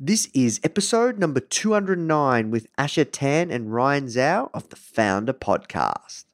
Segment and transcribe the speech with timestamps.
[0.00, 6.24] This is episode number 209 with Asher Tan and Ryan Zhao of the Foundr Podcast.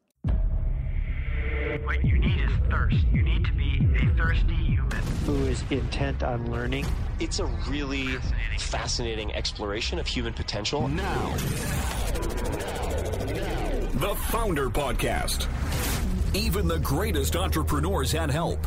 [1.86, 3.06] What you need is thirst.
[3.10, 4.90] You need to be a thirsty human.
[5.24, 6.84] who is intent on learning.
[7.20, 8.08] It's a really
[8.58, 10.86] fascinating exploration of human potential.
[10.86, 11.34] Now,
[13.94, 15.48] the Foundr Podcast.
[16.36, 18.66] Even the greatest entrepreneurs had help.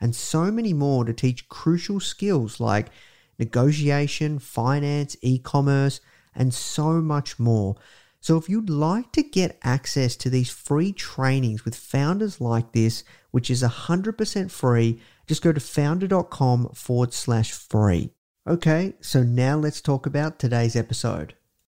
[0.00, 2.88] and so many more to teach crucial skills like
[3.38, 6.00] negotiation, finance, e commerce,
[6.34, 7.76] and so much more.
[8.20, 13.04] So, if you'd like to get access to these free trainings with founders like this,
[13.30, 18.10] which is 100% free, just go to foundr.com forward slash free.
[18.46, 21.34] Okay, so now let's talk about today's episode.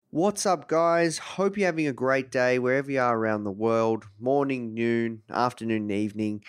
[0.09, 1.17] What's up, guys?
[1.17, 5.89] Hope you're having a great day wherever you are around the world morning, noon, afternoon,
[5.89, 6.43] evening.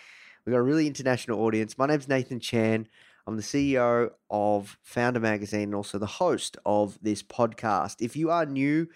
[0.45, 1.79] We've got a really international audience.
[1.79, 2.87] My name's Nathan Chan.
[3.27, 7.97] I'm the CEO of Foundr Magazine and also the host of this podcast.
[8.01, 8.89] If you are new,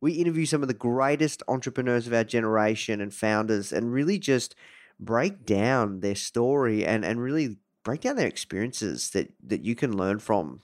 [0.00, 4.54] we interview some of the greatest entrepreneurs of our generation and founders and really just
[4.98, 9.94] break down their story and, and really break down their experiences that, that you can
[9.94, 10.60] learn from.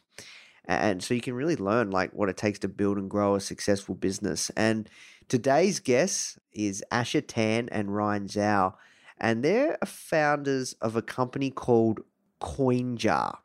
[0.64, 3.40] And so you can really learn like what it takes to build and grow a
[3.40, 4.50] successful business.
[4.56, 4.88] And
[5.28, 8.72] today's guest is Asher Tan and Ryan Zhao
[9.20, 12.00] and they're founders of a company called
[12.40, 13.38] CoinJar.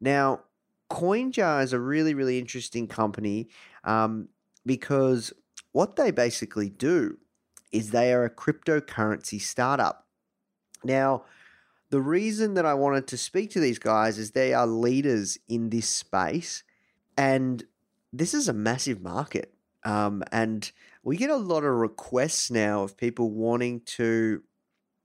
[0.00, 0.40] Now,
[0.90, 3.48] CoinJar is a really, really interesting company
[3.84, 4.28] um,
[4.66, 5.32] because
[5.72, 7.18] what they basically do
[7.70, 10.06] is they are a cryptocurrency startup.
[10.82, 11.24] Now,
[11.90, 15.70] the reason that I wanted to speak to these guys is they are leaders in
[15.70, 16.62] this space,
[17.16, 17.64] and
[18.12, 19.54] this is a massive market.
[19.84, 20.70] Um, and
[21.02, 24.42] we get a lot of requests now of people wanting to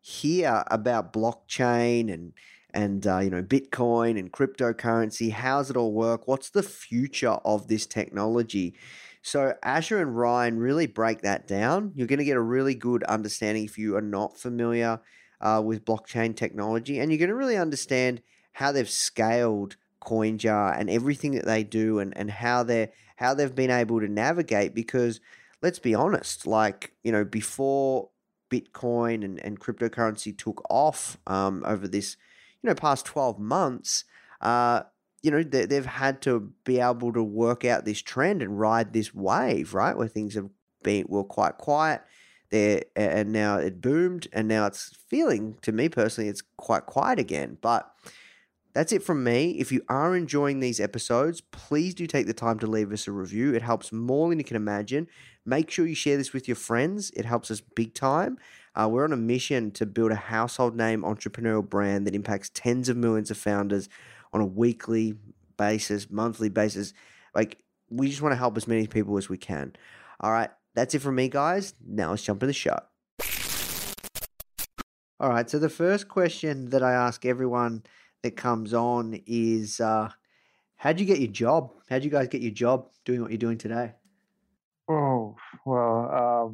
[0.04, 2.34] hear about blockchain and
[2.74, 5.32] and uh, you know Bitcoin and cryptocurrency.
[5.32, 6.28] How's it all work?
[6.28, 8.76] What's the future of this technology?
[9.22, 11.94] So Asher and Ryan really break that down.
[11.96, 15.00] You're going to get a really good understanding if you are not familiar
[15.40, 18.22] uh, with blockchain technology, and you're going to really understand
[18.52, 23.56] how they've scaled CoinJar and everything that they do, and and how they how they've
[23.56, 24.76] been able to navigate.
[24.76, 25.22] Because
[25.62, 28.10] let's be honest, like you know before
[28.54, 32.18] Bitcoin and, and cryptocurrency took off um, over this,
[32.62, 34.06] you know, past 12 months,
[34.42, 34.84] uh,
[35.24, 38.94] you know, they, they've had to be able to work out this trend and ride
[38.94, 39.98] this wave, right?
[39.98, 40.50] Where things have
[40.84, 42.02] been, were quite quiet
[42.54, 47.18] there and now it boomed and now it's feeling, to me personally, it's quite quiet
[47.18, 47.58] again.
[47.62, 47.92] But
[48.74, 49.52] that's it from me.
[49.52, 53.12] If you are enjoying these episodes, please do take the time to leave us a
[53.12, 53.54] review.
[53.54, 55.08] It helps more than you can imagine.
[55.46, 57.12] Make sure you share this with your friends.
[57.12, 58.38] It helps us big time.
[58.76, 62.90] Uh, we're on a mission to build a household name entrepreneurial brand that impacts tens
[62.90, 63.90] of millions of founders
[64.32, 65.14] on a weekly
[65.58, 66.94] basis, monthly basis.
[67.36, 67.60] Like,
[67.92, 69.76] we just want to help as many people as we can.
[70.20, 71.76] All right, that's it from me, guys.
[71.86, 72.80] Now let's jump into the show.
[75.20, 77.84] All right, so the first question that I ask everyone
[78.24, 80.10] that comes on is uh,
[80.78, 81.72] how'd you get your job?
[81.90, 83.94] How'd you guys get your job doing what you're doing today?
[84.90, 85.36] Oh,
[85.66, 86.50] well,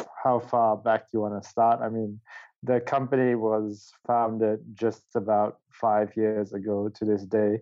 [0.00, 1.80] um, how far back do you want to start?
[1.82, 2.20] I mean,
[2.62, 7.60] the company was founded just about five years ago to this day.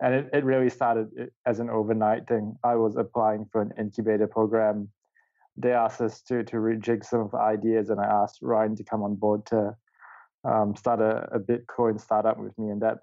[0.00, 2.56] And it, it really started as an overnight thing.
[2.62, 4.88] I was applying for an incubator program
[5.56, 8.84] they asked us to to rejig some of the ideas, and I asked Ryan to
[8.84, 9.74] come on board to
[10.46, 12.98] um, start a, a Bitcoin startup with me, and that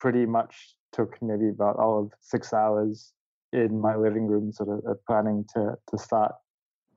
[0.00, 3.12] pretty much took maybe about all of six hours
[3.52, 6.32] in my living room, sort of planning to to start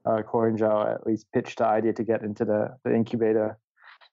[0.06, 3.57] uh, CoinJar, or at least pitch the idea to get into the the incubator.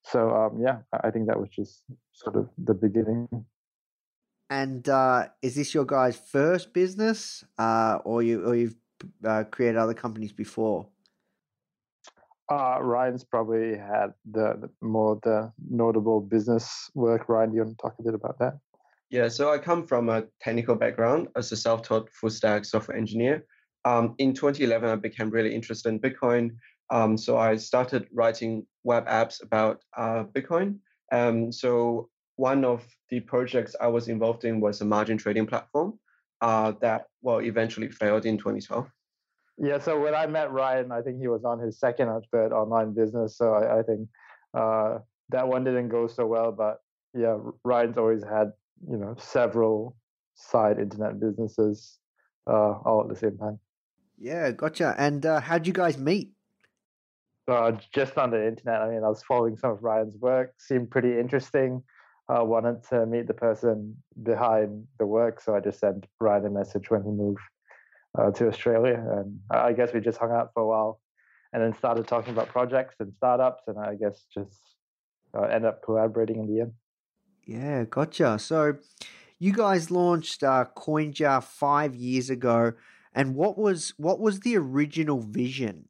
[0.04, 3.28] So um, yeah, I think that was just sort of the beginning.
[4.48, 8.76] And uh, is this your guys' first business, uh, or you or you've
[9.24, 10.88] uh, created other companies before?
[12.48, 17.28] Uh, Ryan's probably had the, the, more the notable business work.
[17.28, 18.58] Ryan, do you want to talk a bit about that?
[19.10, 23.44] Yeah, so I come from a technical background as a self-taught full stack software engineer.
[23.84, 26.56] Um, in 2011, I became really interested in Bitcoin.
[26.90, 30.78] Um, so I started writing web apps about uh, Bitcoin.
[31.12, 35.98] Um, so one of the projects I was involved in was a margin trading platform
[36.40, 38.90] uh, that well eventually failed in 2012.
[39.58, 42.52] Yeah, so when I met Ryan, I think he was on his second or third
[42.52, 43.38] online business.
[43.38, 44.08] So I, I think
[44.52, 44.98] uh,
[45.30, 46.52] that one didn't go so well.
[46.52, 46.82] But
[47.14, 48.52] yeah, Ryan's always had
[48.88, 49.96] you know several
[50.34, 51.98] side internet businesses
[52.46, 53.58] uh, all at the same time.
[54.18, 54.94] Yeah, gotcha.
[54.98, 56.32] And uh, how'd you guys meet?
[57.48, 58.82] Uh, just on the internet.
[58.82, 61.82] I mean, I was following some of Ryan's work, seemed pretty interesting
[62.28, 66.50] uh, wanted to meet the person behind the work, so I just sent Ryan a
[66.50, 67.40] message when he moved
[68.18, 71.00] uh, to Australia, and I guess we just hung out for a while,
[71.52, 74.60] and then started talking about projects and startups, and I guess just
[75.36, 76.72] uh, end up collaborating in the end.
[77.44, 78.38] Yeah, gotcha.
[78.38, 78.78] So,
[79.38, 82.72] you guys launched uh, CoinJar five years ago,
[83.12, 85.88] and what was what was the original vision?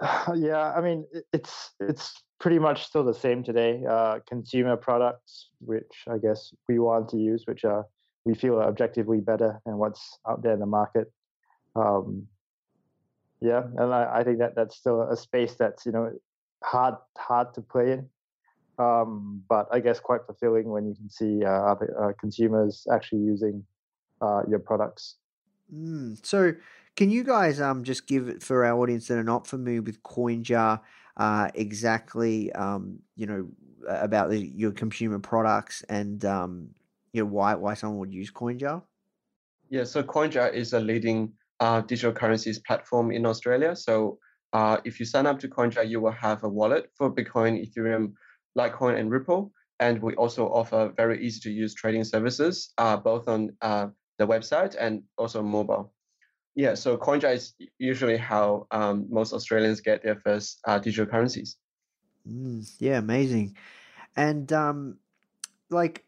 [0.34, 3.82] yeah, I mean, it's it's pretty much still the same today.
[3.88, 7.86] Uh, consumer products, which I guess we want to use, which are
[8.24, 11.12] we feel are objectively better than what's out there in the market.
[11.74, 12.26] Um,
[13.40, 16.12] yeah, and I, I, think that that's still a space that's you know
[16.62, 18.08] hard hard to play in,
[18.78, 23.22] um, but I guess quite fulfilling when you can see uh, other uh, consumers actually
[23.22, 23.64] using
[24.20, 25.16] uh, your products.
[25.74, 26.52] Mm, so,
[26.94, 30.80] can you guys um just give for our audience that are not familiar with CoinJar?
[31.16, 33.48] uh, exactly, um, you know,
[33.88, 36.68] about the, your consumer products and um,
[37.12, 38.82] you know why why someone would use CoinJar?
[39.68, 43.74] Yeah, so CoinJar is a leading uh, digital currencies platform in Australia.
[43.76, 44.18] So
[44.52, 48.12] uh, if you sign up to CoinJar, you will have a wallet for Bitcoin, Ethereum,
[48.58, 49.52] Litecoin, and Ripple.
[49.80, 53.86] And we also offer very easy to use trading services, uh, both on uh,
[54.18, 55.92] the website and also mobile.
[56.54, 61.56] Yeah, so CoinJar is usually how um, most Australians get their first uh, digital currencies.
[62.28, 63.56] Mm, yeah, amazing.
[64.16, 64.98] And um,
[65.70, 66.04] like,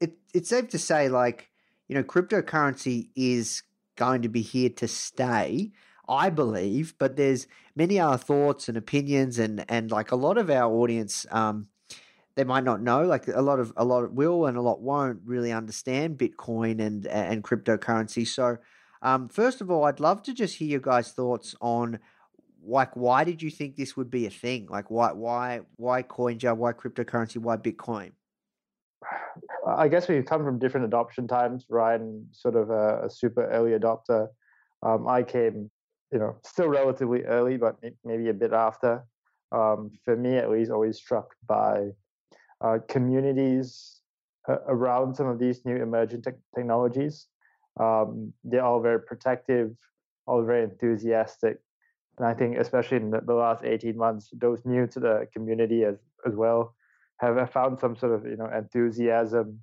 [0.00, 1.50] it, it's safe to say, like,
[1.88, 3.62] you know, cryptocurrency is
[3.96, 5.72] going to be here to stay.
[6.06, 10.50] I believe, but there's many other thoughts and opinions, and and like a lot of
[10.50, 11.68] our audience, um,
[12.34, 13.06] they might not know.
[13.06, 17.06] Like a lot of a lot will and a lot won't really understand Bitcoin and
[17.06, 18.26] and cryptocurrency.
[18.26, 18.58] So
[19.00, 22.00] um, first of all, I'd love to just hear your guys' thoughts on
[22.66, 24.66] like why did you think this would be a thing?
[24.68, 26.56] Like why why why CoinJar?
[26.56, 27.36] Why cryptocurrency?
[27.36, 28.12] Why Bitcoin?
[29.66, 31.66] I guess we've come from different adoption times.
[31.68, 34.28] Ryan, sort of a, a super early adopter.
[34.82, 35.70] Um, I came,
[36.12, 39.04] you know, still relatively early, but maybe a bit after.
[39.52, 41.90] Um, for me, at least, always struck by
[42.60, 44.00] uh, communities
[44.48, 47.26] uh, around some of these new emerging te- technologies.
[47.80, 49.74] Um, they're all very protective,
[50.26, 51.58] all very enthusiastic.
[52.18, 55.84] And I think, especially in the, the last 18 months, those new to the community
[55.84, 55.96] as,
[56.26, 56.74] as well
[57.26, 59.60] have found some sort of you know enthusiasm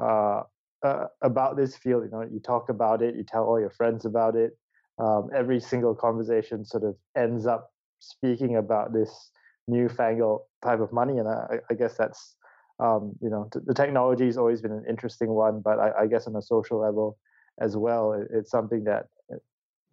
[0.00, 0.42] uh,
[0.84, 2.04] uh, about this field.
[2.04, 4.56] You know, you talk about it, you tell all your friends about it.
[4.98, 9.30] Um, every single conversation sort of ends up speaking about this
[9.66, 12.36] newfangled type of money, and I, I guess that's
[12.80, 16.26] um, you know the technology has always been an interesting one, but I, I guess
[16.26, 17.18] on a social level,
[17.60, 18.12] as well.
[18.12, 19.36] It, it's something that uh,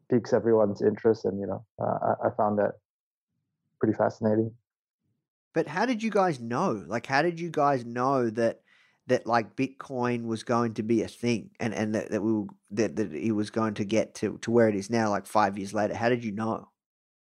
[0.10, 2.74] piques everyone's interest, and you know, uh, I, I found that
[3.80, 4.52] pretty fascinating.
[5.54, 6.84] But how did you guys know?
[6.88, 8.62] Like, how did you guys know that
[9.08, 12.46] that like Bitcoin was going to be a thing, and and that, that we were,
[12.72, 15.58] that that it was going to get to to where it is now, like five
[15.58, 15.96] years later?
[15.96, 16.70] How did you know?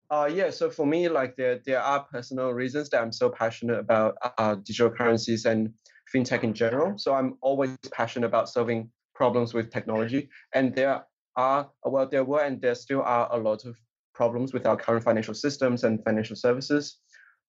[0.10, 3.80] Uh, yeah, so for me, like there there are personal reasons that I'm so passionate
[3.80, 5.74] about uh, digital currencies and
[6.14, 6.98] fintech in general.
[6.98, 10.30] So I'm always passionate about solving problems with technology.
[10.54, 13.78] And there are, well, there were and there still are a lot of
[14.14, 16.98] problems with our current financial systems and financial services.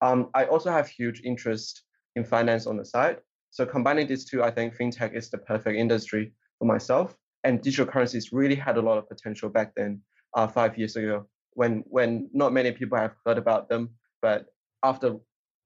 [0.02, 1.84] Um, I also have huge interest
[2.16, 3.18] in finance on the side.
[3.50, 7.16] So combining these two, I think fintech is the perfect industry for myself.
[7.44, 10.00] And digital currencies really had a lot of potential back then,
[10.34, 11.26] uh, five years ago.
[11.54, 13.90] when when not many people have heard about them,
[14.22, 14.46] but
[14.82, 15.16] after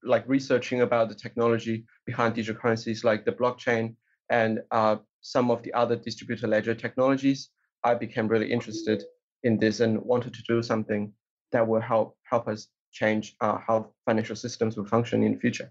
[0.03, 3.95] like researching about the technology behind digital currencies like the blockchain
[4.31, 7.51] and uh, some of the other distributed ledger technologies,
[7.85, 9.05] I became really interested
[9.43, 11.13] in this and wanted to do something
[11.53, 15.71] that will help help us change uh, how financial systems will function in the future.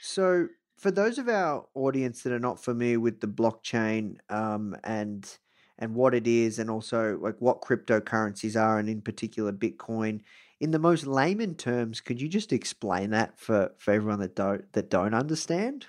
[0.00, 5.38] So, for those of our audience that are not familiar with the blockchain um, and
[5.78, 10.20] and what it is, and also like what cryptocurrencies are, and in particular Bitcoin,
[10.60, 14.72] in the most layman terms, could you just explain that for, for everyone that don't
[14.72, 15.86] that don't understand?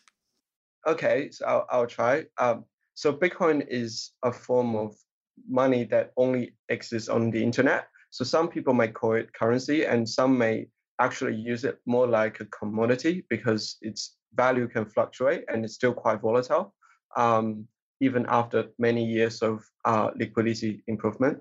[0.85, 2.25] Okay, so I'll, I'll try.
[2.37, 4.95] Um, so Bitcoin is a form of
[5.47, 7.87] money that only exists on the internet.
[8.15, 10.67] So some people might call it currency, and some may
[11.01, 15.91] actually use it more like a commodity because its value can fluctuate and it's still
[15.91, 16.73] quite volatile,
[17.17, 17.67] um,
[17.99, 21.39] even after many years of uh, liquidity improvement.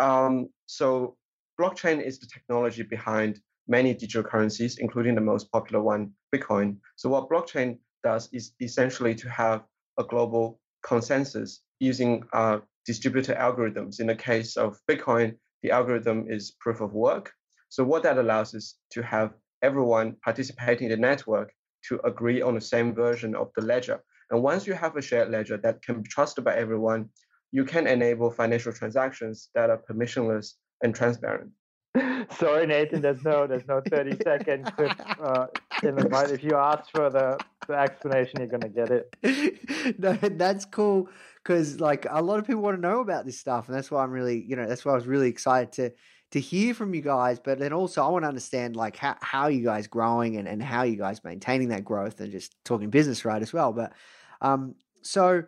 [0.00, 1.18] Um, so
[1.60, 3.38] blockchain is the technology behind
[3.68, 6.78] many digital currencies, including the most popular one, Bitcoin.
[6.96, 9.64] So what blockchain does is essentially to have
[9.98, 14.00] a global consensus using uh, distributed algorithms.
[14.00, 17.32] In the case of Bitcoin, the algorithm is proof of work.
[17.70, 21.52] So what that allows is to have everyone participating in the network
[21.88, 23.98] to agree on the same version of the ledger.
[24.30, 27.08] And once you have a shared ledger that can be trusted by everyone,
[27.50, 30.52] you can enable financial transactions that are permissionless
[30.82, 31.50] and transparent.
[32.38, 33.00] Sorry, Nathan.
[33.00, 35.46] There's no there's no 30 second clip uh,
[35.82, 36.30] in the mind.
[36.30, 39.98] If you ask for the, the explanation, you're gonna get it.
[39.98, 41.08] no, that's cool
[41.42, 44.02] because like a lot of people want to know about this stuff, and that's why
[44.02, 45.92] I'm really you know that's why I was really excited to
[46.32, 47.38] to hear from you guys.
[47.38, 50.62] But then also I want to understand like how how you guys growing and and
[50.62, 53.72] how you guys maintaining that growth and just talking business right as well.
[53.72, 53.92] But
[54.40, 55.44] um, so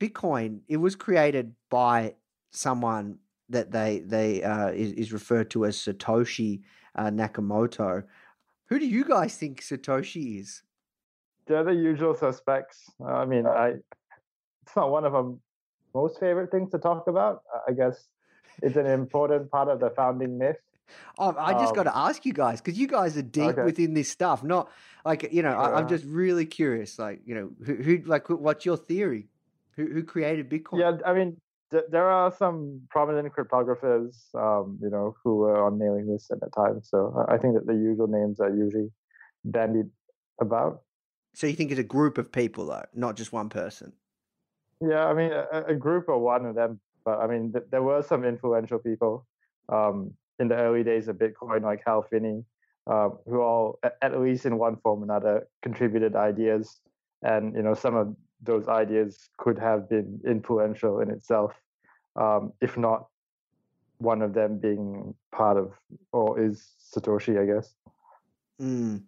[0.00, 2.14] Bitcoin it was created by
[2.50, 3.18] someone
[3.48, 6.62] that they they uh, is, is referred to as Satoshi
[6.94, 8.04] uh, Nakamoto.
[8.66, 10.62] Who do you guys think Satoshi is?
[11.46, 12.90] They're the usual suspects.
[13.04, 13.74] I mean, I
[14.62, 15.32] it's not one of my
[15.94, 17.42] most favorite things to talk about.
[17.68, 18.08] I guess
[18.62, 20.56] it's an important part of the founding myth.
[21.18, 23.62] Oh, I just um, got to ask you guys because you guys are deep okay.
[23.62, 24.42] within this stuff.
[24.42, 24.70] Not
[25.04, 25.60] like you know, yeah.
[25.60, 26.98] I, am just really curious.
[26.98, 29.28] Like you know, who, who like what's your theory?
[29.76, 30.80] Who who created Bitcoin?
[30.80, 31.38] Yeah, I mean,
[31.70, 36.52] there are some prominent cryptographers, um, you know, who were on mailing lists at that
[36.54, 36.80] time.
[36.82, 38.90] So I think that the usual names are usually
[39.44, 39.90] bandied
[40.40, 40.82] about.
[41.34, 43.92] So you think it's a group of people, though, not just one person?
[44.80, 46.80] Yeah, I mean, a, a group or one of them.
[47.04, 49.26] But I mean, th- there were some influential people
[49.68, 52.44] um, in the early days of Bitcoin, like Hal Finney,
[52.86, 56.80] um, who all, at least in one form or another, contributed ideas.
[57.22, 61.54] And you know, some of those ideas could have been influential in itself,
[62.16, 63.06] um, if not
[63.98, 65.72] one of them being part of
[66.10, 67.74] or is Satoshi, I guess.
[68.60, 69.02] Mm.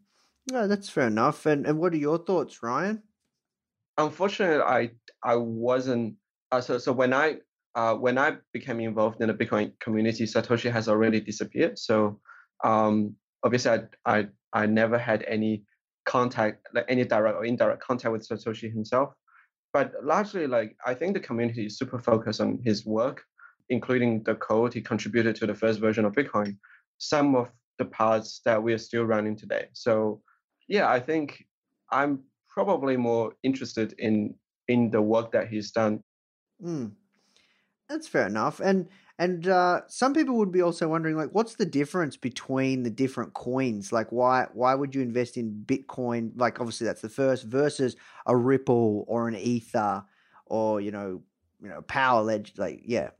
[0.50, 1.46] No, that's fair enough.
[1.46, 3.02] And and what are your thoughts, Ryan?
[3.98, 4.90] Unfortunately, I
[5.22, 6.16] I wasn't.
[6.52, 7.38] Uh, so so when I
[7.74, 11.78] uh, when I became involved in the Bitcoin community, Satoshi has already disappeared.
[11.78, 12.20] So
[12.62, 15.64] um, obviously, I, I I never had any
[16.04, 19.14] contact, like any direct or indirect contact with Satoshi himself
[19.74, 23.22] but largely like i think the community is super focused on his work
[23.68, 26.56] including the code he contributed to the first version of bitcoin
[26.96, 30.22] some of the parts that we are still running today so
[30.68, 31.44] yeah i think
[31.90, 34.35] i'm probably more interested in
[34.68, 36.00] in the work that he's done
[36.62, 36.90] mm.
[37.88, 41.66] that's fair enough and and uh, some people would be also wondering, like, what's the
[41.66, 43.92] difference between the different coins?
[43.92, 46.33] Like, why why would you invest in Bitcoin?
[46.35, 47.94] Like, obviously that's the first versus
[48.26, 50.04] a Ripple or an Ether
[50.47, 51.23] or you know,
[51.62, 52.52] you know, Power Ledger.
[52.56, 53.11] Like, yeah.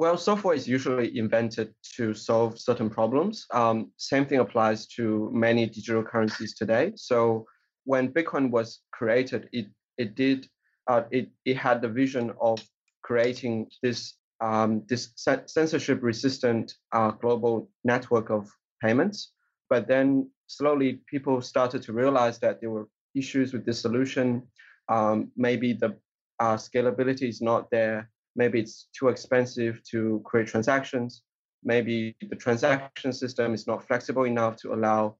[0.00, 3.44] Well, software is usually invented to solve certain problems.
[3.52, 6.92] Um, same thing applies to many digital currencies today.
[6.96, 7.44] So
[7.84, 9.66] when Bitcoin was created, it
[9.98, 10.48] it did
[10.86, 12.66] uh, it it had the vision of
[13.02, 18.50] creating this um, this censorship resistant uh, global network of
[18.82, 19.32] payments.
[19.68, 24.48] But then slowly people started to realize that there were issues with this solution.
[24.88, 25.94] Um, maybe the
[26.38, 28.08] uh, scalability is not there.
[28.40, 31.22] Maybe it's too expensive to create transactions.
[31.62, 35.16] Maybe the transaction system is not flexible enough to allow,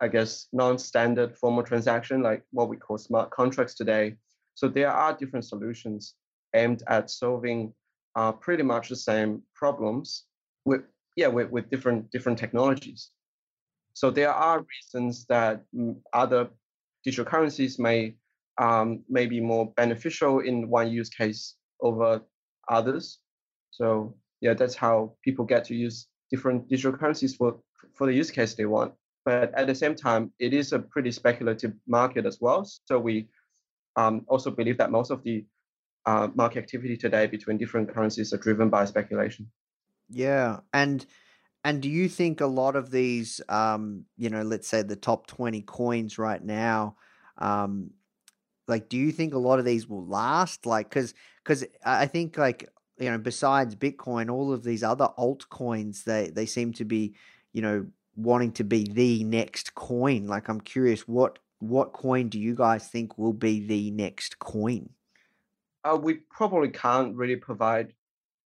[0.00, 4.16] I guess, non-standard formal transaction like what we call smart contracts today.
[4.56, 6.16] So there are different solutions
[6.52, 7.72] aimed at solving
[8.16, 10.24] are pretty much the same problems
[10.64, 10.82] with
[11.14, 13.10] yeah with, with different different technologies.
[13.94, 16.48] So there are reasons that mm, other
[17.04, 18.16] digital currencies may
[18.58, 22.20] um, may be more beneficial in one use case over
[22.70, 23.18] others.
[23.70, 27.58] So yeah, that's how people get to use different digital currencies for
[27.94, 28.94] for the use case they want.
[29.24, 32.64] But at the same time, it is a pretty speculative market as well.
[32.86, 33.28] So we
[33.96, 35.44] um, also believe that most of the
[36.06, 39.50] uh, market activity today between different currencies are driven by speculation.
[40.08, 41.04] Yeah, and
[41.62, 45.26] and do you think a lot of these, um, you know, let's say the top
[45.26, 46.96] twenty coins right now,
[47.38, 47.90] um,
[48.70, 50.64] like, do you think a lot of these will last?
[50.64, 51.12] Like, because
[51.44, 56.46] because I think like you know, besides Bitcoin, all of these other altcoins, they they
[56.46, 57.14] seem to be,
[57.52, 57.86] you know,
[58.16, 60.26] wanting to be the next coin.
[60.26, 64.90] Like, I'm curious, what what coin do you guys think will be the next coin?
[65.84, 67.94] Uh, we probably can't really provide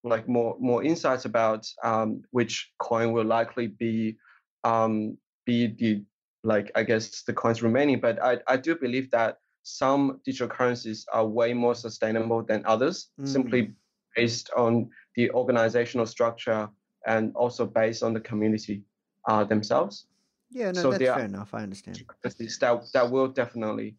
[0.05, 4.17] like more more insights about um, which coin will likely be
[4.63, 6.05] um, be the
[6.45, 8.01] like I guess the coins remaining.
[8.01, 13.09] But I, I do believe that some digital currencies are way more sustainable than others,
[13.21, 13.27] mm.
[13.27, 13.73] simply
[14.15, 16.69] based on the organizational structure
[17.07, 18.83] and also based on the community
[19.27, 20.07] uh, themselves.
[20.51, 21.53] Yeah, no, so that's fair enough.
[21.55, 22.05] I understand.
[22.23, 23.97] That, that will definitely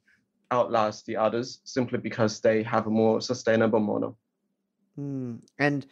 [0.52, 4.18] outlast the others simply because they have a more sustainable model.
[4.98, 5.40] Mm.
[5.60, 5.86] And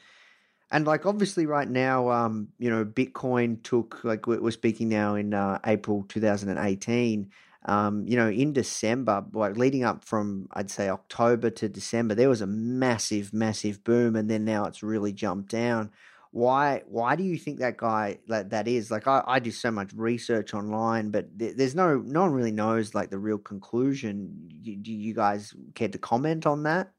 [0.72, 5.34] and like obviously right now, um, you know, Bitcoin took like we're speaking now in
[5.34, 7.30] uh, April 2018.
[7.66, 12.30] Um, you know, in December, like leading up from I'd say October to December, there
[12.30, 15.92] was a massive, massive boom, and then now it's really jumped down.
[16.32, 16.82] Why?
[16.88, 18.90] Why do you think that guy that that is?
[18.92, 22.96] Like, I, I do so much research online, but there's no no one really knows
[22.96, 24.50] like the real conclusion.
[24.62, 26.92] Do you guys care to comment on that?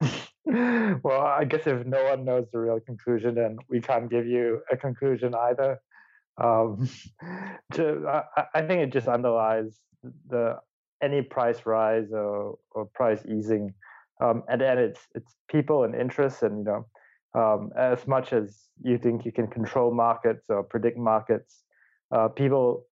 [1.02, 4.62] well, I guess if no one knows the real conclusion, then we can't give you
[4.72, 5.80] a conclusion either.
[6.40, 6.88] Um,
[7.74, 9.78] to, I, I, think it just underlies
[10.28, 10.56] the
[11.02, 13.74] any price rise or, or price easing.
[14.20, 16.86] Um, and then it's it's people and interests, and you know,
[17.40, 21.62] um, as much as you think you can control markets or predict markets,
[22.10, 22.86] uh, people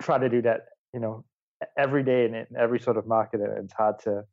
[0.00, 0.60] try to do that.
[0.94, 1.24] You know,
[1.76, 4.24] every day in every sort of market, and it's hard to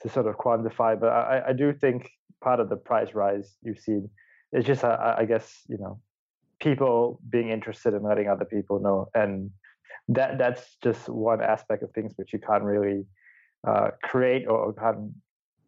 [0.00, 0.98] to sort of quantify.
[0.98, 4.10] But I, I do think part of the price rise you've seen
[4.52, 6.00] is just, I guess, you know,
[6.60, 9.50] people being interested in letting other people know, and
[10.08, 13.04] that that's just one aspect of things which you can't really
[13.66, 15.12] uh, create or can't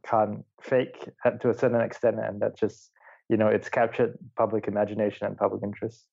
[0.06, 1.08] can't fake
[1.40, 2.90] to a certain extent, and that's just
[3.28, 6.06] you know it's captured public imagination and public interest.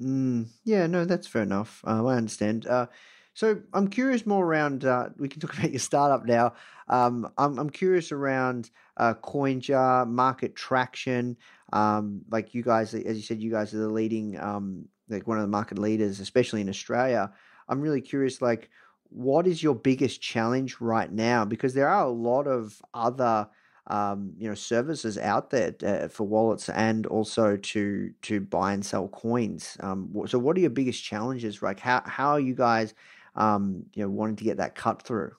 [0.00, 1.82] Mm, yeah, no, that's fair enough.
[1.86, 2.66] Uh, I understand.
[2.66, 2.86] Uh,
[3.34, 4.84] so I'm curious more around.
[4.84, 6.54] Uh, we can talk about your startup now.
[6.88, 11.36] Um, I'm I'm curious around uh, CoinJar market traction.
[11.72, 15.38] Um, like you guys, as you said, you guys are the leading, um, like one
[15.38, 17.32] of the market leaders, especially in Australia.
[17.68, 18.68] I'm really curious, like,
[19.08, 21.44] what is your biggest challenge right now?
[21.46, 23.48] Because there are a lot of other
[23.88, 28.84] um, you know services out there uh, for wallets and also to to buy and
[28.84, 29.76] sell coins.
[29.80, 31.62] Um, so, what are your biggest challenges?
[31.62, 32.94] Like, how how are you guys
[33.34, 35.32] um, you know, wanting to get that cut through?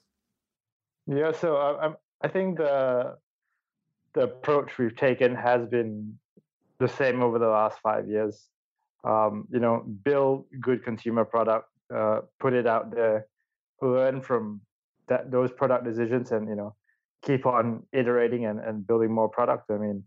[1.07, 3.17] Yeah, so I, uh, I think the
[4.13, 6.17] the approach we've taken has been
[6.79, 8.47] the same over the last five years.
[9.03, 13.27] Um, you know, build good consumer product, uh, put it out there,
[13.81, 14.61] learn from
[15.09, 16.75] that those product decisions, and you know,
[17.21, 19.69] keep on iterating and, and building more product.
[19.71, 20.03] I mean,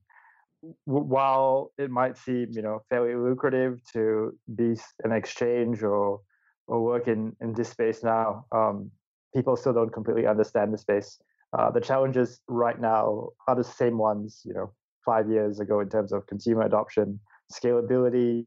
[0.85, 6.21] while it might seem you know fairly lucrative to be an exchange or
[6.67, 8.91] or work in, in this space now, um,
[9.35, 11.19] people still don't completely understand the space.
[11.57, 14.73] Uh, the challenges right now are the same ones, you know,
[15.05, 17.21] five years ago in terms of consumer adoption,
[17.53, 18.45] scalability,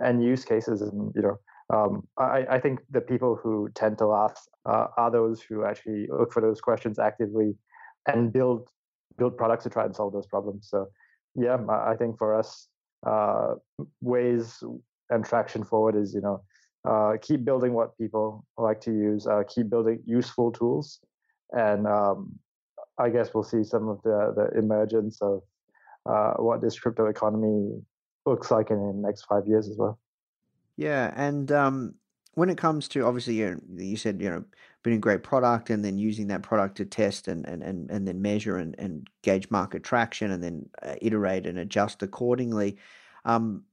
[0.00, 0.80] and use cases.
[0.80, 1.38] And you know,
[1.72, 6.06] um, I, I, think the people who tend to last uh, are those who actually
[6.08, 7.54] look for those questions actively
[8.06, 8.68] and build
[9.18, 10.68] build products to try and solve those problems.
[10.70, 10.88] So,
[11.34, 12.68] yeah, I think for us,
[13.06, 13.54] uh,
[14.00, 14.62] ways
[15.10, 16.42] and traction forward is you know
[16.84, 21.00] uh, keep building what people like to use, uh, keep building useful tools,
[21.52, 22.38] and um,
[22.98, 25.42] I guess we'll see some of the, the emergence of
[26.06, 27.82] uh, what this crypto economy
[28.26, 29.98] looks like in the next five years as well.
[30.76, 31.94] Yeah, and um,
[32.34, 34.44] when it comes to obviously you, you said you know
[34.82, 38.08] building a great product and then using that product to test and and, and, and
[38.08, 42.78] then measure and, and gauge market traction and then uh, iterate and adjust accordingly.
[43.26, 43.64] Um,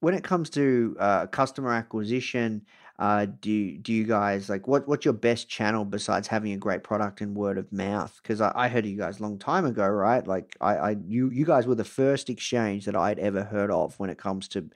[0.00, 2.64] when it comes to uh, customer acquisition,
[2.98, 6.82] uh, do do you guys like what what's your best channel besides having a great
[6.82, 8.18] product and word of mouth?
[8.22, 10.26] Because I, I, heard of you guys a long time ago, right?
[10.26, 13.98] Like I, I you you guys were the first exchange that I'd ever heard of
[14.00, 14.68] when it comes to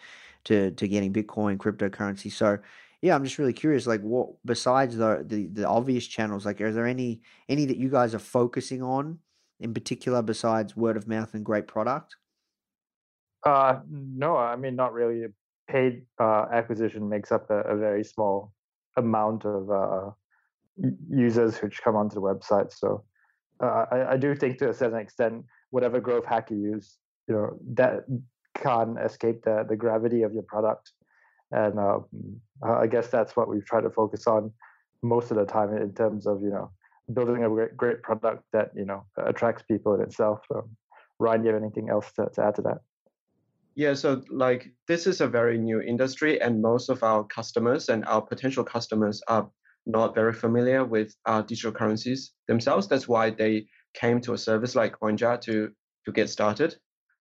[0.45, 2.31] to to getting Bitcoin cryptocurrency.
[2.31, 2.59] So
[3.01, 3.87] yeah, I'm just really curious.
[3.87, 7.89] Like, what besides the the, the obvious channels, like, are there any any that you
[7.91, 9.19] guys are focusing on
[9.59, 12.17] in particular besides word of mouth and great product?
[13.45, 15.27] Uh, no, I mean not really
[15.69, 18.53] paid uh, acquisition makes up a, a, very small
[18.97, 20.11] amount of uh,
[21.09, 22.73] users which come onto the website.
[22.73, 23.05] So
[23.63, 27.35] uh, I, I, do think to a certain extent, whatever growth hack you use, you
[27.35, 28.05] know, that
[28.55, 30.93] can't escape the, the gravity of your product.
[31.51, 32.05] And um,
[32.63, 34.53] I guess that's what we've tried to focus on
[35.03, 36.71] most of the time in terms of, you know,
[37.13, 40.41] building a great, great product that, you know, attracts people in itself.
[41.19, 42.79] Ryan, do you have anything else to, to add to that?
[43.75, 48.05] Yeah, so like this is a very new industry, and most of our customers and
[48.05, 49.49] our potential customers are
[49.87, 52.87] not very familiar with uh, digital currencies themselves.
[52.87, 55.71] That's why they came to a service like CoinJar to
[56.05, 56.77] to get started.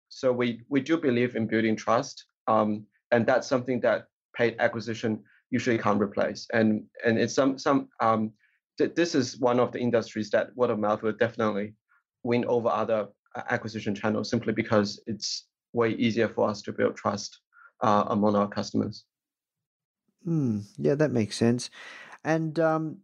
[0.10, 5.24] So we we do believe in building trust, um, and that's something that paid acquisition
[5.52, 6.48] usually can't replace.
[6.52, 8.34] And and it's some some um,
[8.78, 11.76] th- this is one of the industries that word of mouth will definitely
[12.24, 16.96] win over other uh, acquisition channels simply because it's way easier for us to build
[16.96, 17.40] trust
[17.82, 19.06] uh, among our customers.
[20.24, 20.60] Hmm.
[20.78, 21.70] Yeah, that makes sense.
[22.24, 22.98] And um,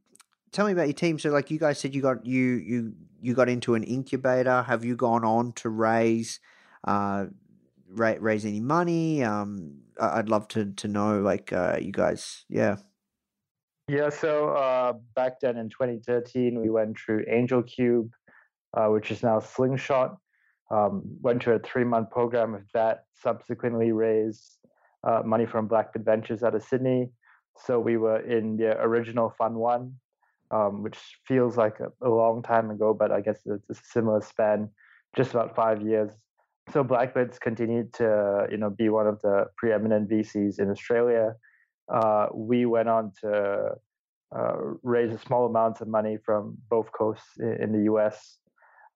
[0.51, 1.17] tell me about your team.
[1.19, 4.63] So, like you guys said, you got you you you got into an incubator.
[4.63, 6.39] Have you gone on to raise
[6.83, 7.25] uh,
[7.89, 9.23] ra- raise any money?
[9.23, 12.77] Um, I'd love to to know, like uh, you guys, yeah.
[13.87, 14.09] Yeah.
[14.09, 18.11] So uh, back then in 2013, we went through AngelCube,
[18.75, 20.17] uh, which is now Slingshot
[20.69, 24.59] um, went to a three month program with that, subsequently raised
[25.03, 27.09] uh, money from Blackbird Ventures out of Sydney.
[27.65, 29.93] So we were in the original Fund One,
[30.51, 34.21] um, which feels like a, a, long time ago, but I guess it's a similar
[34.21, 34.69] span,
[35.15, 36.11] just about five years.
[36.71, 41.35] So Blackbird's continued to you know be one of the preeminent VCs in Australia.
[41.91, 43.71] Uh, we went on to
[44.35, 48.37] uh, raise a small amounts of money from both coasts in, in the US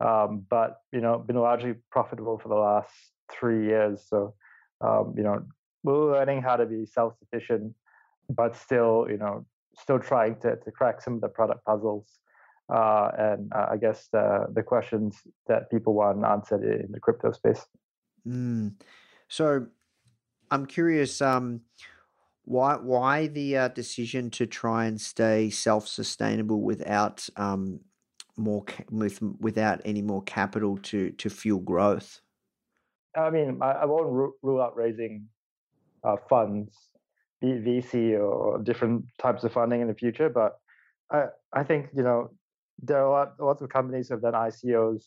[0.01, 2.89] um, but you know been largely profitable for the last
[3.31, 4.03] three years.
[4.07, 4.33] So
[4.81, 5.43] um, you know
[5.83, 7.73] we're learning how to be self-sufficient,
[8.29, 9.45] but still you know
[9.77, 12.07] still trying to, to crack some of the product puzzles.
[12.73, 17.31] Uh, and uh, I guess the the questions that people want answered in the crypto
[17.31, 17.65] space.
[18.27, 18.73] Mm.
[19.27, 19.67] So
[20.49, 21.21] I'm curious.
[21.21, 21.61] Um,
[22.43, 27.81] why why the uh, decision to try and stay self sustainable without um,
[28.37, 32.21] more with without any more capital to to fuel growth?
[33.15, 35.27] I mean, I, I won't rule out raising
[36.03, 36.73] uh, funds,
[37.43, 40.59] VC or different types of funding in the future, but
[41.11, 42.29] I I think you know
[42.81, 45.05] there are a lot, lots of companies have done ICOs.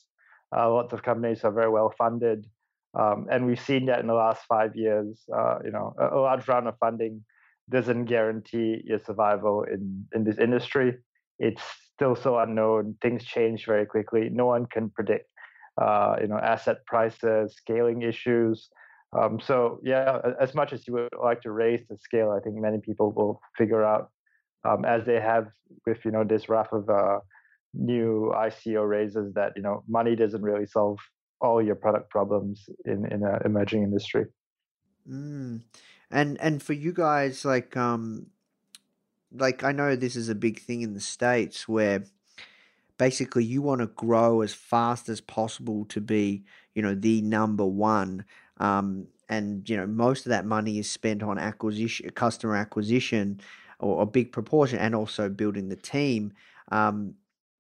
[0.56, 2.46] Uh, lots of companies are very well funded,
[2.98, 5.24] um, and we've seen that in the last five years.
[5.34, 7.24] Uh, you know, a, a large round of funding
[7.70, 10.96] doesn't guarantee your survival in in this industry.
[11.38, 11.62] It's
[11.94, 12.96] still so unknown.
[13.02, 14.28] Things change very quickly.
[14.30, 15.28] No one can predict,
[15.80, 18.68] uh, you know, asset prices, scaling issues.
[19.18, 22.56] Um, so yeah, as much as you would like to raise the scale, I think
[22.56, 24.10] many people will figure out,
[24.64, 25.48] um, as they have
[25.86, 27.20] with you know this raft of uh,
[27.72, 30.98] new ICO raises, that you know money doesn't really solve
[31.40, 34.26] all your product problems in in an emerging industry.
[35.08, 35.62] Mm.
[36.10, 38.26] And and for you guys, like um,
[39.34, 42.04] like I know this is a big thing in the states where
[42.98, 46.44] basically you want to grow as fast as possible to be
[46.74, 48.24] you know the number one
[48.58, 53.40] um, and you know most of that money is spent on acquisition customer acquisition
[53.80, 56.32] or a big proportion and also building the team.
[56.70, 57.14] Um,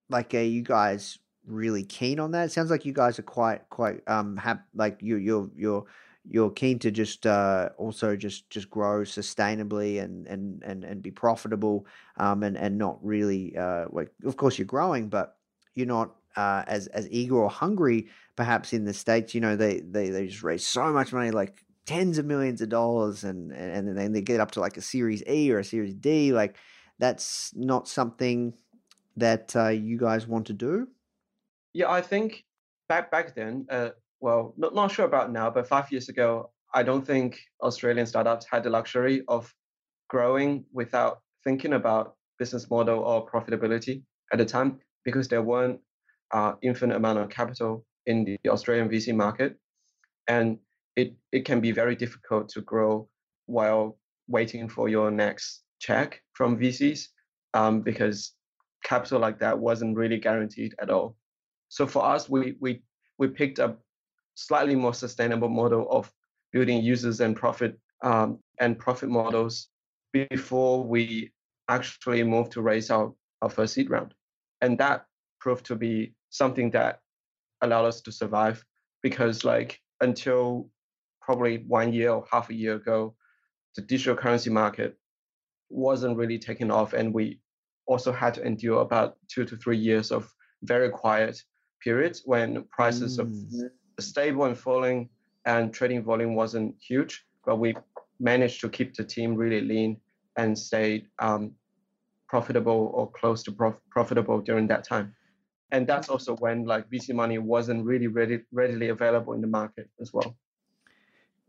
[0.08, 2.46] like are you guys really keen on that?
[2.46, 5.84] It sounds like you guys are quite quite um have like you you're you're
[6.26, 11.10] you're keen to just uh, also just just grow sustainably and and and, and be
[11.10, 15.36] profitable um, and and not really uh, like of course you're growing but
[15.74, 19.80] you're not uh, as as eager or hungry perhaps in the states you know they
[19.80, 23.96] they, they just raise so much money like tens of millions of dollars and and
[23.96, 26.56] then they get up to like a series E or a series D like
[26.98, 28.54] that's not something
[29.16, 30.88] that uh, you guys want to do?
[31.72, 32.44] Yeah I think
[32.88, 33.90] back back then uh,
[34.24, 38.46] well, not, not sure about now, but five years ago, I don't think Australian startups
[38.50, 39.52] had the luxury of
[40.08, 45.78] growing without thinking about business model or profitability at the time because there weren't
[46.32, 49.58] uh, infinite amount of capital in the Australian VC market,
[50.26, 50.58] and
[50.96, 53.06] it it can be very difficult to grow
[53.44, 57.08] while waiting for your next check from VCs
[57.52, 58.32] um, because
[58.84, 61.14] capital like that wasn't really guaranteed at all.
[61.68, 62.82] So for us, we we
[63.18, 63.83] we picked up
[64.34, 66.12] slightly more sustainable model of
[66.52, 69.68] building users and profit um, and profit models
[70.12, 71.32] before we
[71.68, 74.14] actually moved to raise our, our first seed round.
[74.60, 75.06] And that
[75.40, 77.00] proved to be something that
[77.60, 78.64] allowed us to survive
[79.02, 80.68] because like until
[81.20, 83.14] probably one year or half a year ago,
[83.76, 84.96] the digital currency market
[85.70, 87.40] wasn't really taking off, and we
[87.86, 91.42] also had to endure about two to three years of very quiet
[91.82, 93.22] periods when prices mm.
[93.22, 93.70] of
[94.00, 95.08] stable and falling
[95.46, 97.74] and trading volume wasn't huge, but we
[98.20, 100.00] managed to keep the team really lean
[100.36, 101.52] and stay um,
[102.28, 105.14] profitable or close to prof- profitable during that time.
[105.70, 109.88] And that's also when like VC money wasn't really ready, readily available in the market
[110.00, 110.36] as well.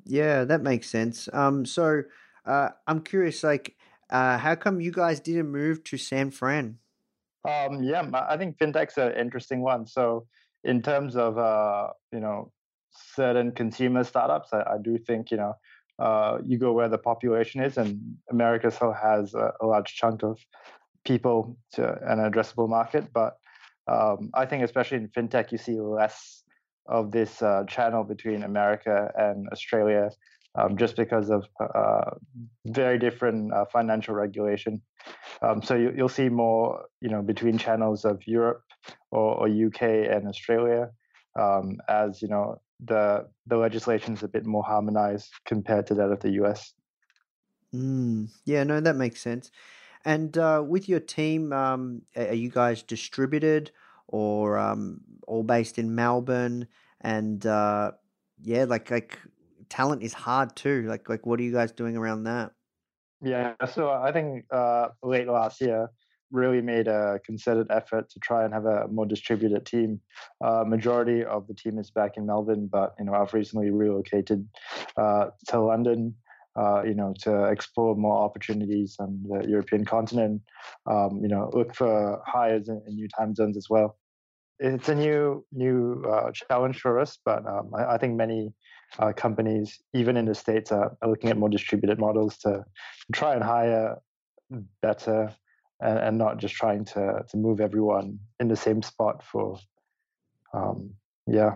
[0.05, 1.27] Yeah, that makes sense.
[1.33, 2.03] Um, so
[2.45, 3.75] uh, I'm curious, like,
[4.09, 6.77] uh, how come you guys didn't move to San Fran?
[7.43, 9.85] Um, yeah, I think fintech's an interesting one.
[9.87, 10.27] So
[10.65, 12.51] in terms of uh, you know
[12.91, 15.53] certain consumer startups, I, I do think you know
[15.99, 20.23] uh, you go where the population is, and America still has a, a large chunk
[20.23, 20.39] of
[21.05, 23.05] people to an addressable market.
[23.13, 23.37] But
[23.87, 26.43] um, I think, especially in fintech, you see less
[26.87, 30.09] of this uh, channel between America and Australia,
[30.55, 32.11] um, just because of uh,
[32.65, 34.81] very different uh, financial regulation.
[35.41, 38.63] Um, so you, will see more, you know, between channels of Europe
[39.11, 40.89] or, or UK and Australia,
[41.39, 46.11] um, as you know, the the legislation is a bit more harmonized compared to that
[46.11, 46.73] of the US.
[47.73, 49.51] Mm, yeah, no, that makes sense.
[50.05, 53.71] And uh, with your team, um, are you guys distributed
[54.07, 56.67] or um, all based in Melbourne?
[57.01, 57.91] And uh,
[58.41, 59.19] yeah, like like
[59.75, 60.85] talent is hard too.
[60.87, 62.51] Like like what are you guys doing around that?
[63.21, 65.89] Yeah, so I think uh, late last year
[66.31, 70.01] really made a concerted effort to try and have a more distributed team.
[70.43, 74.47] Uh, majority of the team is back in Melbourne, but you know I've recently relocated
[74.97, 76.15] uh, to London.
[76.57, 80.41] Uh, you know, to explore more opportunities on the European continent.
[80.85, 83.97] Um, you know, look for hires in, in, new time zones as well.
[84.59, 88.53] It's a new new uh, challenge for us, but um, I, I, think many
[88.99, 92.63] uh, companies, even in the states, are, are looking at more distributed models to
[93.13, 93.97] try and hire
[94.81, 95.33] better
[95.79, 99.57] and, and not just trying to to move everyone in the same spot for
[100.53, 100.91] um
[101.27, 101.55] yeah.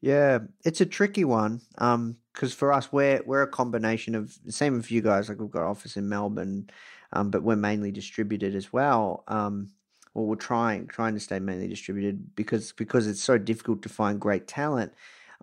[0.00, 4.76] Yeah it's a tricky one um because for us we're we're a combination of same
[4.76, 6.68] with you guys like we've got office in melbourne
[7.12, 9.68] um but we're mainly distributed as well um
[10.14, 14.20] well we're trying trying to stay mainly distributed because because it's so difficult to find
[14.20, 14.92] great talent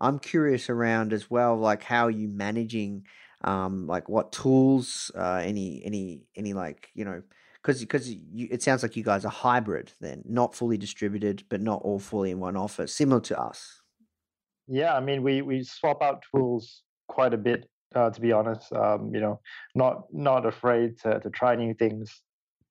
[0.01, 3.05] i'm curious around as well like how are you managing
[3.43, 7.21] um like what tools uh any any any like you know
[7.61, 11.81] because because it sounds like you guys are hybrid then, not fully distributed, but not
[11.83, 13.81] all fully in one office, similar to us.
[14.67, 18.71] Yeah, I mean, we we swap out tools quite a bit, uh, to be honest.
[18.71, 19.41] Um, you know,
[19.75, 22.21] not not afraid to to try new things.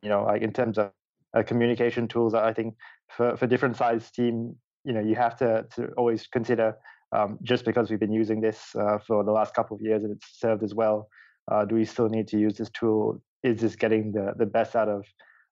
[0.02, 0.92] You know, like in terms of
[1.36, 2.74] uh, communication tools, I think
[3.08, 6.76] for for different size team, you know, you have to to always consider
[7.12, 10.12] um, just because we've been using this uh, for the last couple of years and
[10.12, 11.08] it's served as well.
[11.50, 14.74] Uh, do we still need to use this tool is this getting the the best
[14.74, 15.04] out of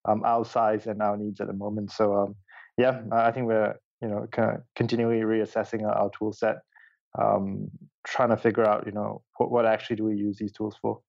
[0.06, 1.90] um, our size and our needs at the moment.
[1.90, 2.36] So um,
[2.76, 4.26] yeah, I think we're you know
[4.74, 6.56] continually reassessing our, our tool set,
[7.18, 7.70] um,
[8.06, 11.00] trying to figure out you know what, what actually do we use these tools for.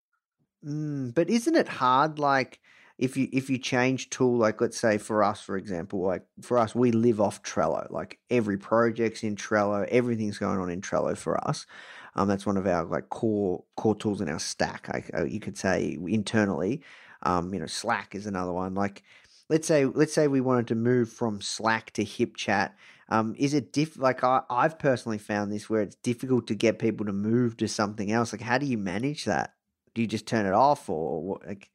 [0.65, 2.19] Mm, but isn't it hard?
[2.19, 2.60] Like
[2.97, 6.57] if you if you change tool, like let's say for us, for example, like for
[6.57, 7.89] us, we live off Trello.
[7.91, 11.67] Like every project's in Trello, everything's going on in Trello for us.
[12.15, 14.89] Um, that's one of our like core core tools in our stack.
[14.89, 16.81] I, uh, you could say internally.
[17.23, 18.73] Um, you know, Slack is another one.
[18.75, 19.03] Like,
[19.49, 22.71] let's say let's say we wanted to move from Slack to HipChat.
[23.10, 23.97] Um, is it diff?
[23.97, 27.67] Like, I, I've personally found this where it's difficult to get people to move to
[27.67, 28.33] something else.
[28.33, 29.53] Like, how do you manage that?
[29.93, 31.47] Do you just turn it off, or what?
[31.47, 31.69] Like,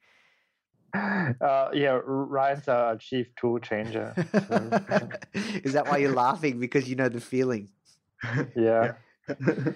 [0.94, 4.14] uh, yeah, Ryan's a chief tool changer.
[4.32, 5.10] So.
[5.64, 6.60] Is that why you're laughing?
[6.60, 7.68] Because you know the feeling.
[8.56, 8.94] Yeah.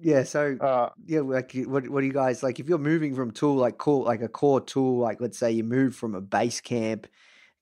[0.00, 3.30] Yeah, so uh, yeah, like what what do you guys like if you're moving from
[3.30, 7.04] tool like core like a core tool like let's say you move from a Basecamp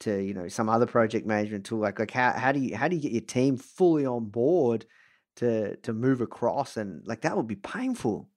[0.00, 2.88] to you know some other project management tool like like how how do you how
[2.88, 4.86] do you get your team fully on board
[5.36, 8.28] to to move across and like that would be painful.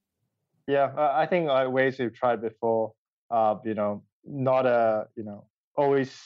[0.66, 2.92] Yeah, I think like ways we've tried before,
[3.30, 6.16] uh, you know, not a you know always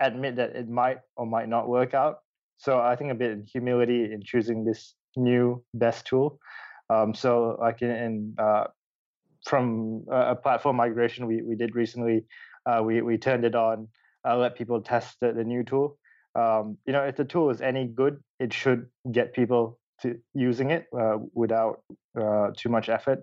[0.00, 2.18] admit that it might or might not work out.
[2.58, 6.40] So I think a bit in humility in choosing this new best tool
[6.90, 8.64] um, so like in, in uh,
[9.46, 12.24] from a platform migration we, we did recently,
[12.66, 13.88] uh, we, we turned it on,
[14.28, 15.96] uh, let people test the, the new tool.
[16.34, 20.70] Um, you know, if the tool is any good, it should get people to using
[20.70, 21.82] it uh, without
[22.20, 23.20] uh, too much effort.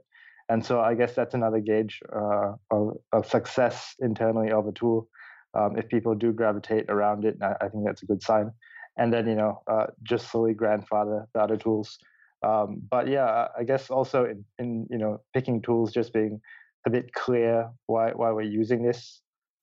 [0.49, 5.09] And so I guess that's another gauge uh, of, of, success internally of a tool.
[5.53, 8.51] Um, if people do gravitate around it, I, I, think that's a good sign.
[8.97, 9.61] And then, you know,
[10.03, 11.97] just slowly grandfather the other tools
[12.43, 16.39] um, but yeah, I guess also in, in, you know picking tools, just being
[16.85, 19.21] a bit clear why why we're using this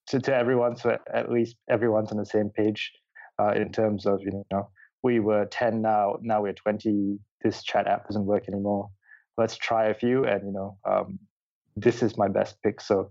[0.09, 2.93] to, to everyone, so at least everyone's on the same page
[3.41, 4.69] uh, in terms of you know
[5.03, 8.89] we were 10 now now we're 20 this chat app doesn't work anymore
[9.37, 11.19] let's try a few and you know um,
[11.77, 12.81] this is my best pick.
[12.81, 13.11] So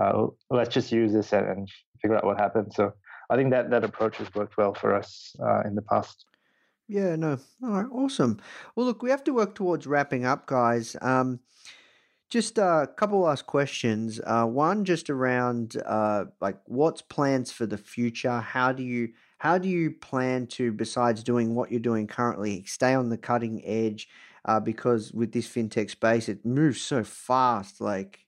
[0.00, 1.68] uh, let's just use this and, and,
[2.00, 2.92] figure out what happens so
[3.30, 6.26] i think that that approach has worked well for us uh, in the past.
[6.88, 7.38] Yeah no.
[7.62, 7.86] All right.
[7.92, 8.40] Awesome.
[8.74, 10.96] Well look we have to work towards wrapping up guys.
[11.00, 11.38] Um,
[12.28, 14.18] just a couple last questions.
[14.24, 18.40] Uh, one, just around uh, like what's plans for the future?
[18.40, 22.94] How do you how do you plan to, besides doing what you're doing currently, stay
[22.94, 24.08] on the cutting edge?
[24.44, 27.80] Uh, because with this fintech space, it moves so fast.
[27.80, 28.20] Like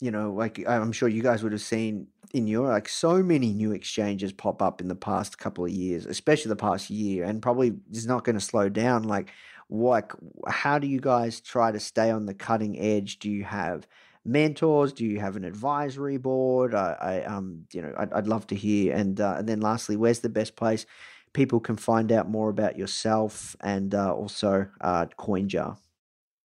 [0.00, 3.52] you know, like I'm sure you guys would have seen in your like so many
[3.52, 7.42] new exchanges pop up in the past couple of years, especially the past year, and
[7.42, 9.04] probably is not going to slow down.
[9.04, 9.30] Like
[9.70, 10.12] like
[10.46, 13.86] how do you guys try to stay on the cutting edge do you have
[14.24, 18.46] mentors do you have an advisory board i, I um you know i'd, I'd love
[18.48, 20.86] to hear and uh, and then lastly where's the best place
[21.32, 25.76] people can find out more about yourself and uh, also uh, coinjar.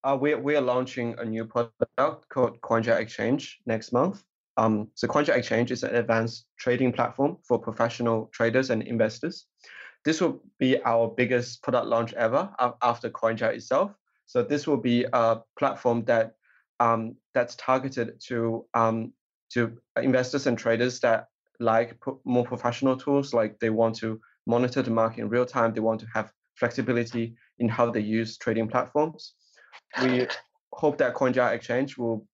[0.04, 4.24] Uh, we're, we're launching a new product called coinjar exchange next month.
[4.58, 9.46] Um, so coinjar exchange is an advanced trading platform for professional traders and investors.
[10.06, 12.50] This will be our biggest product launch ever
[12.82, 13.96] after CoinJar itself.
[14.26, 16.36] So this will be a platform that
[16.80, 19.14] um, that's targeted to um,
[19.54, 21.28] to investors and traders that
[21.60, 25.74] like more professional tools, like they want to monitor the market in real time.
[25.74, 29.34] They want to have flexibility in how they use trading platforms.
[30.02, 30.28] We
[30.74, 32.28] hope that CoinJar Exchange will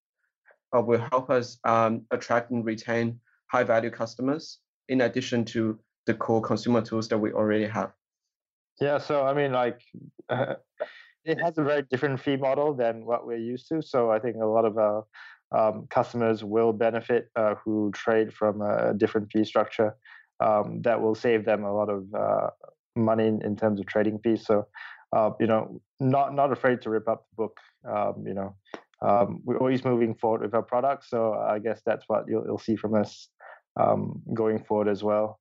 [0.76, 3.18] uh, will help us um, attract and retain
[3.50, 7.92] high value customers in addition to the core consumer tools that we already have?
[8.80, 9.80] Yeah, so I mean, like,
[10.28, 10.54] uh,
[11.24, 13.82] it has a very different fee model than what we're used to.
[13.82, 15.04] So I think a lot of our
[15.52, 19.96] um, customers will benefit uh, who trade from a different fee structure.
[20.40, 22.48] Um, that will save them a lot of uh,
[22.96, 24.46] money in, in, terms of trading fees.
[24.46, 24.66] So,
[25.14, 27.58] uh, you know, not not afraid to rip up the book.
[27.86, 28.54] Um, you know,
[29.02, 31.10] um, we're always moving forward with our products.
[31.10, 33.28] So I guess that's what you'll, you'll see from us
[33.78, 35.40] um, going forward as well.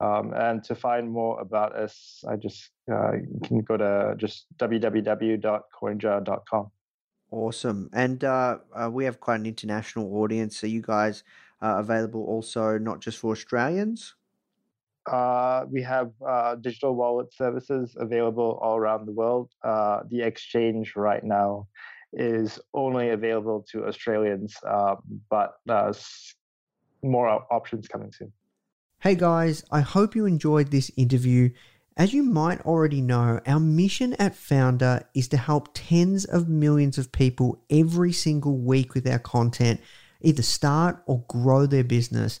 [0.00, 3.12] Um, and to find more about us, I just uh,
[3.44, 6.70] can go to just www.coinjar.com.
[7.30, 7.90] Awesome.
[7.92, 10.62] And uh, uh, we have quite an international audience.
[10.62, 11.24] Are you guys
[11.62, 14.14] uh, available also not just for Australians?
[15.06, 19.50] Uh, we have uh, digital wallet services available all around the world.
[19.62, 21.66] the exchange right now
[22.12, 24.56] is only available to Australians,
[25.30, 25.54] but
[27.02, 28.32] more options coming soon.
[29.00, 31.50] Hey guys, I hope you enjoyed this interview.
[31.96, 36.98] As you might already know, our mission at Foundr is to help tens of millions
[36.98, 39.80] of people every single week with our content
[40.22, 42.40] either start or grow their business,